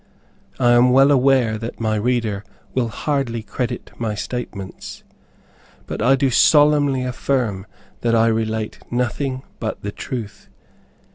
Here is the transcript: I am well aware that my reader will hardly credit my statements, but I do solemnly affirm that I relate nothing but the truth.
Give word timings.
I 0.57 0.71
am 0.71 0.89
well 0.89 1.11
aware 1.11 1.59
that 1.59 1.79
my 1.79 1.95
reader 1.95 2.43
will 2.73 2.87
hardly 2.87 3.43
credit 3.43 3.91
my 3.99 4.15
statements, 4.15 5.03
but 5.85 6.01
I 6.01 6.15
do 6.15 6.31
solemnly 6.31 7.03
affirm 7.03 7.67
that 7.99 8.15
I 8.15 8.25
relate 8.25 8.79
nothing 8.89 9.43
but 9.59 9.83
the 9.83 9.91
truth. 9.91 10.49